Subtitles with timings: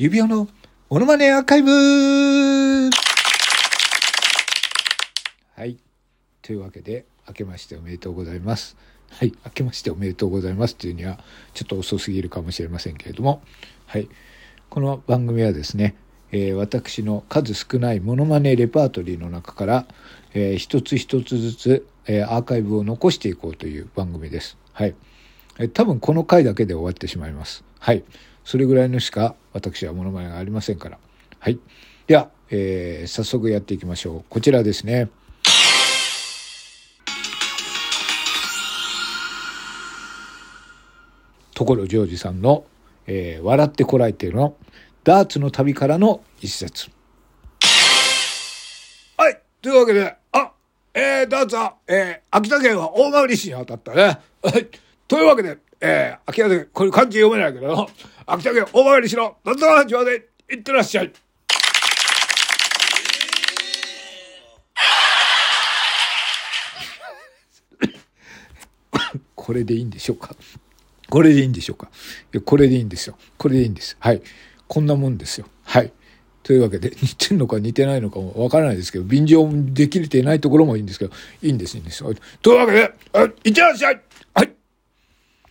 [0.00, 0.46] 指輪の
[0.90, 1.70] モノマネアーカイブ
[5.56, 5.76] はい。
[6.40, 8.76] というわけで、明けましておめでとうございます。
[9.10, 9.32] はい。
[9.44, 11.18] 明けましておめでとうございますっていうには、
[11.52, 13.42] ちょっと遅すぎるかもしれませんけれども、
[13.86, 14.08] はい。
[14.70, 15.96] この番組はですね、
[16.30, 19.86] えー、私の数少ないモノマネレパートリーの中から、
[20.32, 24.58] えー、一つ一つずつ、えー、アーカイブを残していこうという番組です。
[24.74, 24.94] はい。
[25.58, 27.64] えー、多分この回だけで終わってしまいます。
[27.80, 28.04] はい。
[28.48, 30.98] それぐらいのしか私はモノマネがありませんから。
[31.38, 31.60] はい。
[32.06, 34.24] では、えー、早速やっていきましょう。
[34.30, 35.10] こちらですね。
[41.54, 42.64] 所ジョージさんの、
[43.06, 44.56] えー、笑ってこらえての
[45.04, 46.90] ダーツの旅からの一節。
[49.18, 49.42] はい。
[49.60, 50.52] というわけで、あ、
[50.94, 54.18] えー、ダーツは、えー、秋田県は大曲市に当たったね。
[54.42, 54.68] はい。
[55.06, 57.88] というわけで、えー、秋田県、これ漢字読めないけど、
[58.26, 61.12] 秋田県大曲市の夏の八まで行ってらっしゃい。
[69.34, 70.34] これでいいんでしょうか？
[71.08, 71.86] これでいいんでしょうか？
[72.34, 73.16] いや、これでいいんですよ。
[73.38, 73.96] これでいいんです。
[74.00, 74.20] はい。
[74.66, 75.46] こんなもんですよ。
[75.64, 75.92] はい。
[76.42, 82.04] というわけで、似てんのか似てないのかもわからないですけど、便乗できれていないところもいいんですけど、いいんです、いいんです。
[82.42, 82.92] というわけで、
[83.44, 84.00] いってらっしゃい